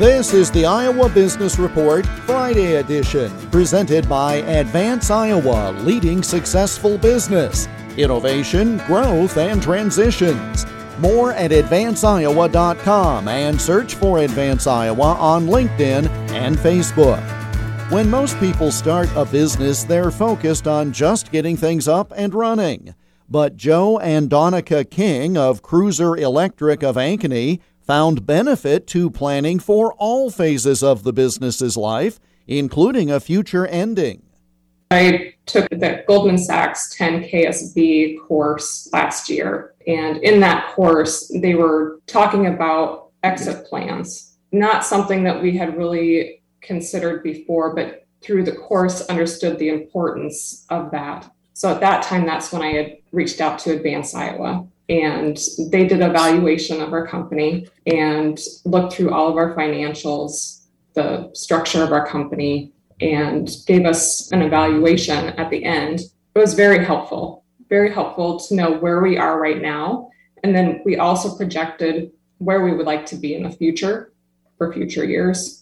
[0.00, 7.68] This is the Iowa Business Report Friday edition, presented by Advance Iowa, leading successful business,
[7.98, 10.64] innovation, growth, and transitions.
[11.00, 17.20] More at advanceiowa.com and search for Advance Iowa on LinkedIn and Facebook.
[17.90, 22.94] When most people start a business, they're focused on just getting things up and running.
[23.28, 29.92] But Joe and Donica King of Cruiser Electric of Ankeny found benefit to planning for
[29.94, 34.22] all phases of the business's life, including a future ending.
[34.90, 39.74] I took the Goldman Sachs 10 KSB course last year.
[39.86, 45.76] And in that course, they were talking about exit plans, not something that we had
[45.76, 51.30] really considered before, but through the course understood the importance of that.
[51.54, 54.66] So at that time, that's when I had reached out to Advance Iowa.
[54.90, 55.38] And
[55.70, 61.30] they did a valuation of our company and looked through all of our financials, the
[61.32, 66.00] structure of our company, and gave us an evaluation at the end.
[66.34, 70.10] It was very helpful, very helpful to know where we are right now.
[70.42, 74.12] And then we also projected where we would like to be in the future
[74.58, 75.60] for future years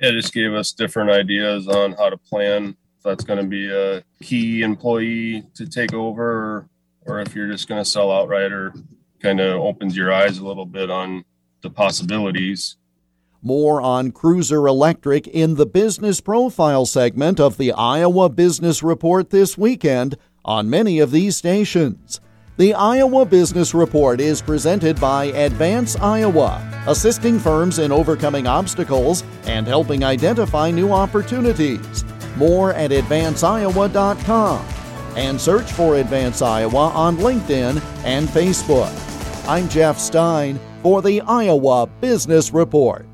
[0.00, 3.70] it just gave us different ideas on how to plan if that's going to be
[3.72, 6.68] a key employee to take over
[7.08, 8.74] or, if you're just going to sell outright or
[9.20, 11.24] kind of opens your eyes a little bit on
[11.62, 12.76] the possibilities.
[13.42, 19.56] More on Cruiser Electric in the business profile segment of the Iowa Business Report this
[19.56, 22.20] weekend on many of these stations.
[22.56, 29.66] The Iowa Business Report is presented by Advance Iowa, assisting firms in overcoming obstacles and
[29.66, 32.04] helping identify new opportunities.
[32.36, 34.77] More at advanceiowa.com
[35.18, 38.92] and search for Advance Iowa on LinkedIn and Facebook.
[39.48, 43.04] I'm Jeff Stein for the Iowa Business Report.